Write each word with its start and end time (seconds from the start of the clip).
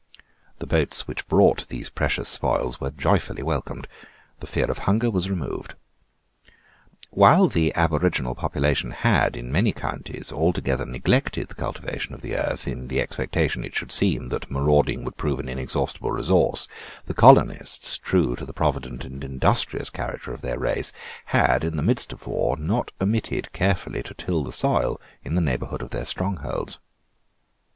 The 0.57 0.65
boats 0.65 1.07
which 1.07 1.27
brought 1.27 1.67
these 1.67 1.91
precious 1.91 2.27
spoils 2.27 2.81
were 2.81 2.89
joyfully 2.89 3.43
welcomed. 3.43 3.87
The 4.39 4.47
fear 4.47 4.65
of 4.65 4.79
hunger 4.79 5.11
was 5.11 5.29
removed. 5.29 5.75
While 7.11 7.47
the 7.47 7.71
aboriginal 7.75 8.33
population 8.33 8.89
had, 8.89 9.37
in 9.37 9.51
many 9.51 9.71
counties, 9.73 10.31
altogether 10.31 10.87
neglected 10.87 11.49
the 11.49 11.53
cultivation 11.53 12.15
of 12.15 12.21
the 12.21 12.35
earth, 12.35 12.67
in 12.67 12.87
the 12.87 12.99
expectation, 12.99 13.63
it 13.63 13.75
should 13.75 13.91
seem, 13.91 14.29
that 14.29 14.49
marauding 14.49 15.03
would 15.05 15.17
prove 15.17 15.37
an 15.39 15.47
inexhaustible 15.47 16.11
resource, 16.11 16.67
the 17.05 17.13
colonists, 17.13 17.99
true 17.99 18.35
to 18.37 18.45
the 18.47 18.53
provident 18.53 19.05
and 19.05 19.23
industrious 19.23 19.91
character 19.91 20.33
of 20.33 20.41
their 20.41 20.57
race, 20.57 20.91
had, 21.25 21.63
in 21.63 21.77
the 21.77 21.83
midst 21.83 22.11
of 22.11 22.25
war, 22.25 22.57
not 22.57 22.89
omitted 22.99 23.53
carefully 23.53 24.01
to 24.01 24.15
till 24.15 24.43
the 24.43 24.51
soil 24.51 24.99
in 25.23 25.35
the 25.35 25.41
neighbourhood 25.41 25.83
of 25.83 25.91
their 25.91 26.05
strongholds. 26.05 26.79